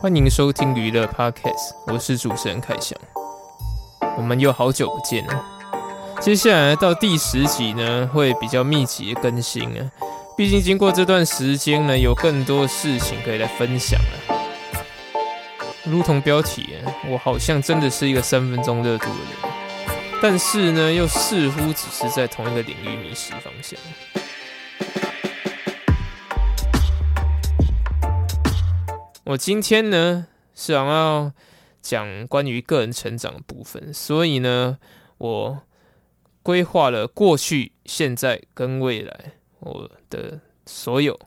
[0.00, 2.96] 欢迎收听娱乐 Podcast，我是主持人凯翔。
[4.16, 5.44] 我们又好久不见了。
[6.20, 9.90] 接下来到第十集呢，会比较密集的更新啊。
[10.36, 14.36] 毕竟经过这段时间呢，有更多事情可以来分享了。
[15.82, 16.76] 如同标题，
[17.08, 19.52] 我好像真的是一个三分钟热度的人，
[20.22, 23.76] 但是呢，又似乎只是在同一个领域迷失方向。
[29.28, 31.30] 我今天呢想要
[31.82, 34.78] 讲关于个人成长的部分，所以呢，
[35.18, 35.60] 我
[36.42, 41.20] 规划了过去、现在跟未来我的所有。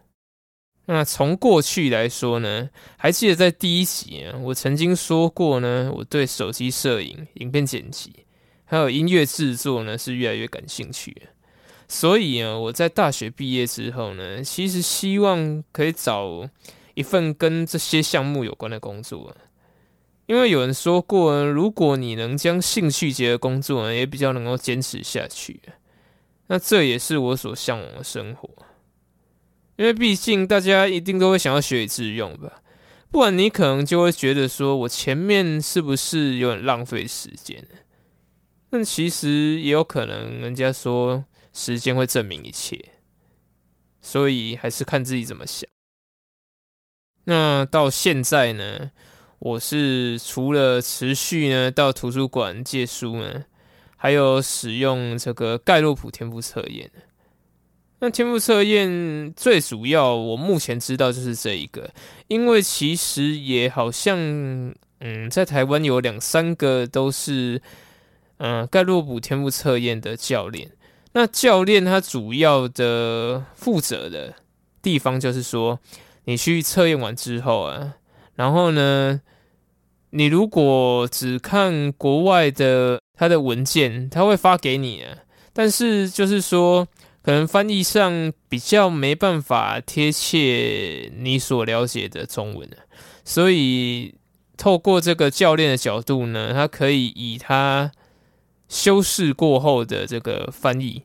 [0.85, 8.25] 那从过去来说呢，还记得在第一集啊，我曾经说过呢，我对手机摄影、影片剪辑
[8.65, 11.15] 还有音乐制作呢是越来越感兴趣。
[11.87, 16.49] 所以啊，我在大学毕业之后呢，其实希望可以找。
[16.93, 19.35] 一份跟这些项目有关的工作，
[20.25, 25.61] 因为有人说过，如果你能将兴趣结合工作，也比较能够坚持下去。
[26.47, 28.49] 那这也是我所向往的生活。
[29.77, 32.61] 因为毕竟大家一定都会想要学以致用吧，
[33.09, 37.65] 不然你可能就会觉得说我前面是不是有点浪费时间？
[38.69, 42.79] 但其实也有可能，人家说时间会证明一切，
[44.01, 45.69] 所以还是看自己怎么想。
[47.23, 48.89] 那到现在呢，
[49.37, 53.45] 我是除了持续呢到图书馆借书呢，
[53.95, 56.89] 还有使用这个盖洛普天赋测验。
[57.99, 61.91] 那天赋测验最主要，我目前知道就是这一个，
[62.27, 64.17] 因为其实也好像，
[64.99, 67.61] 嗯，在台湾有两三个都是，
[68.37, 70.71] 嗯，盖洛普天赋测验的教练。
[71.13, 74.33] 那教练他主要的负责的
[74.81, 75.79] 地方就是说。
[76.25, 77.95] 你去测验完之后啊，
[78.35, 79.21] 然后呢，
[80.11, 85.17] 你如果只看国外的他的文件，他会发给你啊，
[85.51, 86.87] 但是就是说，
[87.23, 92.77] 可能翻译上比较没办法贴切你所了解的中文啊
[93.23, 94.15] 所以
[94.57, 97.91] 透过这个教练的角度呢，他可以以他
[98.67, 101.03] 修饰过后的这个翻译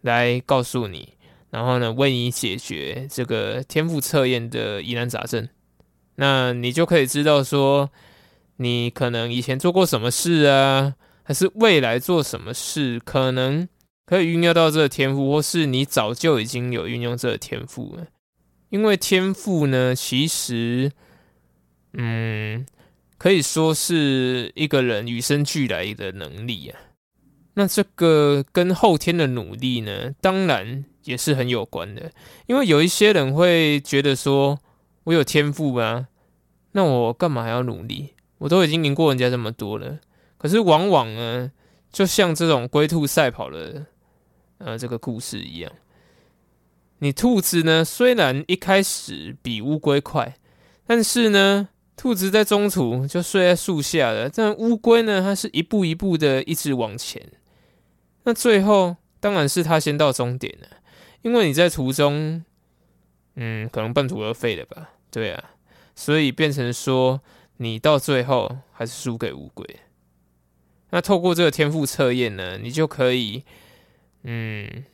[0.00, 1.14] 来告诉你。
[1.54, 5.48] 然后呢，为你解决这个天赋测验的疑难杂症，
[6.16, 7.92] 那你就可以知道说，
[8.56, 13.68] 你可能以前做过什么事啊，还是未来做什么事，可能
[14.04, 18.04] 可以运用到这个天赋，或是你早就已经有运用这个天赋了。
[18.70, 20.90] 因为天赋呢，其实，
[21.92, 22.66] 嗯，
[23.16, 26.80] 可以说是一个人与生俱来的能力啊。
[27.54, 30.84] 那这个跟后天的努力呢，当然。
[31.04, 32.10] 也是很有关的，
[32.46, 34.58] 因为有一些人会觉得说，
[35.04, 36.08] 我有天赋啊，
[36.72, 38.14] 那我干嘛还要努力？
[38.38, 39.98] 我都已经赢过人家这么多了。
[40.36, 41.50] 可是往往呢，
[41.90, 43.86] 就像这种龟兔赛跑的
[44.58, 45.72] 呃这个故事一样，
[46.98, 50.36] 你兔子呢虽然一开始比乌龟快，
[50.86, 57.22] 但是呢，兔子在中途就睡在树下了，但乌龟呢，它是一步一步的一直往前，
[58.24, 60.68] 那最后当然是它先到终点了。
[61.24, 62.44] 因为你在途中，
[63.36, 64.90] 嗯，可能半途而废了吧？
[65.10, 65.52] 对啊，
[65.94, 67.22] 所以变成说
[67.56, 69.64] 你到最后还是输给乌龟。
[70.90, 73.42] 那透过这个天赋测验呢，你就可以，
[74.24, 74.84] 嗯，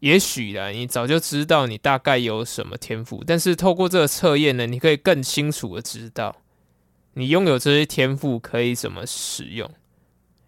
[0.00, 6.34] 也许啦，你早就知道你大概有什么天赋，但是透过这个测验呢，你可以更清楚的知道
[7.12, 9.70] 你拥有这些天赋可以怎么使用，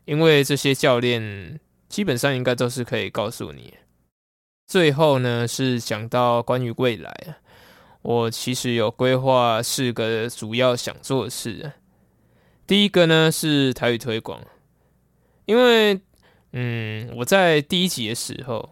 [0.05, 3.75] 因为这些教练基本上应该都是可以告诉你。
[4.67, 7.37] 最后呢，是讲到关于未来，
[8.03, 11.73] 我其实有规划四个主要想做的事。
[12.67, 14.41] 第一个呢是台语推广，
[15.45, 16.01] 因为
[16.53, 18.71] 嗯，我在第一集的时候，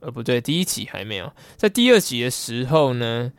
[0.00, 3.32] 呃，不对，第一集还没有，在第二集的时候呢，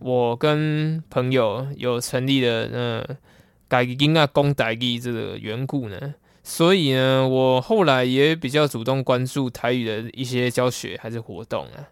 [0.00, 3.16] 我跟朋友有成立了呃
[3.68, 6.14] 改音啊公台语这个缘故呢。
[6.46, 11.88] 所以呢，我后来也比较主动关注台语的一些教学还是活动啊。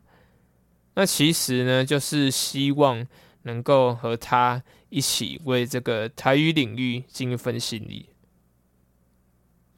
[0.95, 3.07] 那其实呢，就是希望
[3.45, 8.11] 能够和他一起为这个台语领域尽一份心力。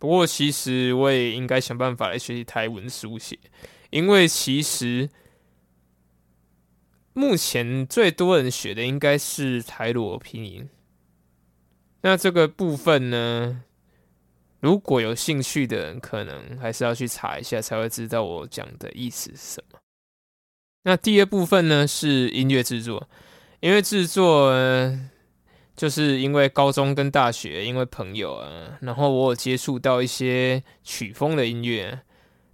[0.00, 3.38] 不过，其实我也应该想办法来学习台文书写，
[3.91, 5.09] 因为其实
[7.12, 10.69] 目前最多人学的应该是台罗拼音。
[12.03, 13.62] 那这个部分呢？
[14.64, 19.78] 如果有兴趣的人，可能还是要去查一下，才会知道我讲的意思是什么。
[20.84, 23.06] 那第二部分呢，是音乐制作，
[23.61, 24.55] 音乐制作，
[25.76, 32.00] 就是因为高中跟大学，因为朋友啊，然后我有接触到一些曲风的音乐，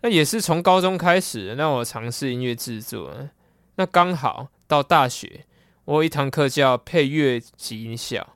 [0.00, 3.28] 那也是从高中开始让我尝试音乐制作。
[3.76, 5.46] 那刚好到大学，
[5.84, 8.34] 我有一堂课叫配乐及音效，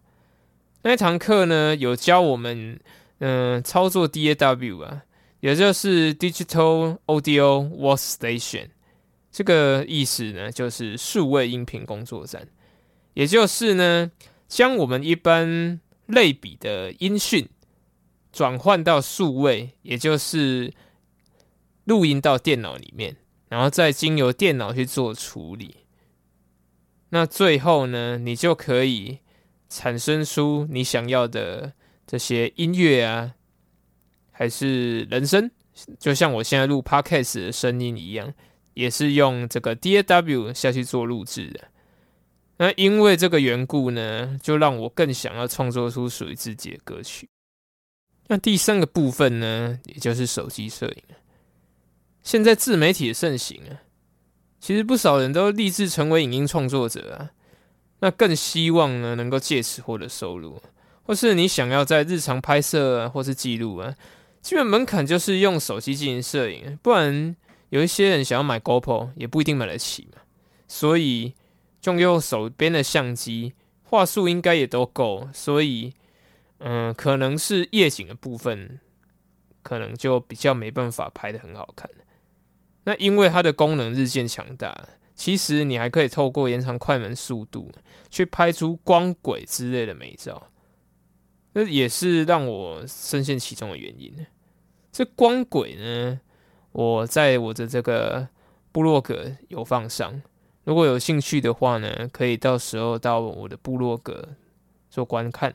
[0.82, 2.79] 那一堂课呢有教我们，
[3.26, 5.03] 嗯，操作 DAW 啊，
[5.41, 8.69] 也就是 Digital Audio Workstation，
[9.32, 12.47] 这个意思呢就是数位音频工作站，
[13.15, 14.12] 也就是呢
[14.47, 17.49] 将我们一般类比的音讯
[18.31, 20.75] 转换到数位，也就是
[21.85, 23.17] 录音到电脑里面。
[23.49, 25.77] 然后再经由电脑去做处理，
[27.09, 29.20] 那最后呢，你就可以
[29.70, 31.73] 产生出你想要的
[32.06, 33.35] 这些音乐啊，
[34.31, 35.51] 还是人声，
[35.99, 38.33] 就像我现在录 podcast 的声音一样，
[38.75, 41.61] 也是用这个 DAW 下去做录制的。
[42.56, 47.29] 那因为这个缘故呢，就让我更想要创作出属于自己的歌曲。
[48.29, 51.03] 那第三个部分呢，也就是手机摄影。
[52.23, 53.83] 现在自媒体的盛行啊，
[54.61, 57.33] 其实不少人都立志成为影音创作者啊，
[57.99, 60.62] 那更希望呢能够借此获得收入，
[61.05, 63.95] 或是你想要在日常拍摄，或是记录啊，
[64.43, 67.37] 基本门槛就是用手机进行摄影，不然
[67.69, 70.23] 有一些人想要买 GoPro 也不一定买得起嘛，
[70.67, 71.35] 所以
[71.81, 73.53] 就用手边的相机，
[73.83, 75.93] 画素应该也都够，所以
[76.59, 78.81] 嗯，可能是夜景的部分，
[79.62, 81.91] 可能就比较没办法拍的很好看。
[82.85, 87.71] 那因为它的功能日渐强大，其实你还可以透过延长快门速度
[88.09, 90.51] 去拍出光轨之类的美照，
[91.55, 94.15] 那也是让我深陷其中的原因。
[94.93, 96.21] 这光轨呢，
[96.73, 98.29] 我在我的这个
[98.71, 100.23] 部落格有放上，
[100.65, 104.37] 如果有兴趣的话呢，可以到时候到我的部落格
[104.91, 105.55] 做观看。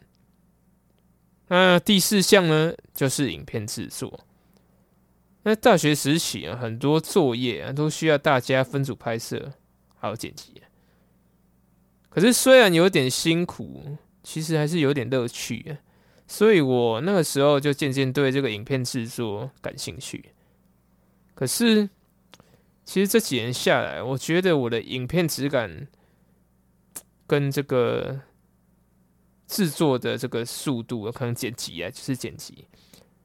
[1.47, 4.21] 那第四项呢，就是影片制作。
[5.43, 9.53] 那大学时期啊，很多作业啊都需要大家分组拍摄，
[9.97, 10.61] 还有剪辑。
[12.09, 15.79] 可是虽然有点辛苦，其实还是有点乐趣啊。
[16.29, 20.29] 所以我那个时候就渐渐对这个影片制作感兴趣。
[21.33, 21.89] 可是，
[22.85, 25.87] 其实这几年下来，我觉得我的影片质感
[27.25, 28.21] 跟这个
[29.47, 32.65] 制作的这个速度，可能剪辑啊，就是剪辑。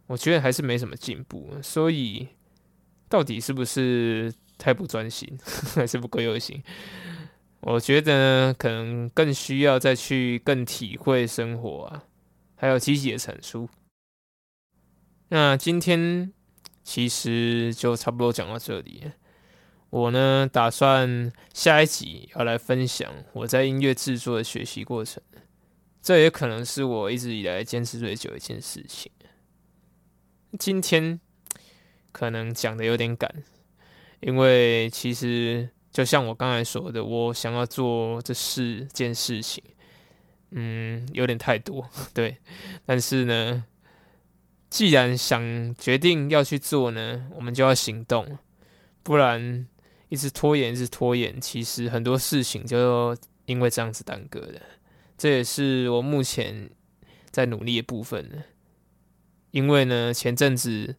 [0.06, 2.26] 我觉得还是没什么进步，所以
[3.10, 5.28] 到底是不是太不专心，
[5.76, 6.62] 还是不够用心？
[7.60, 12.04] 我觉得可能更需要再去更体会生活啊，
[12.56, 13.68] 还有积极的产出。
[15.28, 16.32] 那今天
[16.82, 19.12] 其实就差不多讲到这里。
[19.90, 25.22] 我呢打算下一集要来分享我在音乐制作的学习过程，
[26.02, 29.10] 这也可能是我一直以来坚持最久一件事情。
[30.58, 31.20] 今天
[32.12, 33.42] 可能讲的有点赶，
[34.20, 39.62] 因为其实就像我刚才说的，我想要做这四件事情，
[40.50, 42.36] 嗯，有点太多， 对。
[42.86, 43.64] 但是呢，
[44.70, 48.38] 既然想决定要去做呢，我们就要行动，
[49.02, 49.66] 不然
[50.08, 54.60] 一直拖延，一直拖延，其实很多事情就因为这样子耽搁的。
[55.16, 56.70] 这也是我目前
[57.30, 58.42] 在努力的部分呢。
[59.50, 60.96] 因为呢，前阵子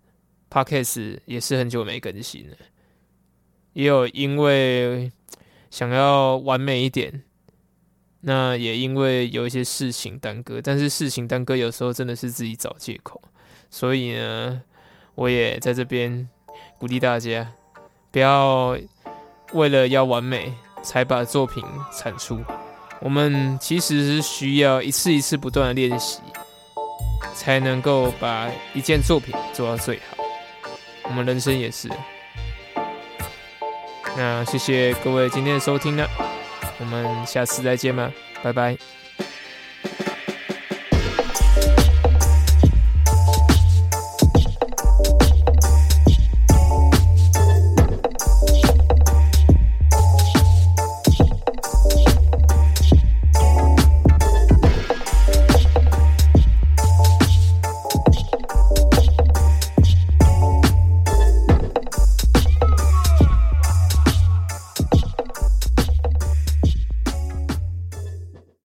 [0.50, 2.56] podcast 也是很久没更新了，
[3.74, 5.12] 也有因为
[5.70, 7.24] 想要完美一点，
[8.28, 13.22] 那也因为有一些事情耽搁，但是事情耽搁有时候真的是自己找借口，
[13.70, 14.62] 所以呢，
[15.14, 16.28] 我也在这边
[16.80, 17.48] 鼓励大家，
[18.10, 18.76] 不要
[19.54, 20.52] 为了要完美
[20.82, 21.64] 才把作品
[21.96, 22.44] 产出，
[23.00, 26.20] 我们其实是需要一次一次不断的练习。
[27.34, 30.24] 才能够把一件作品做到最好。
[31.04, 31.90] 我们人生也是。
[34.16, 36.10] 那谢谢各位今天的收听了，
[36.80, 38.12] 我们下次再见吧，
[38.44, 38.78] 拜拜。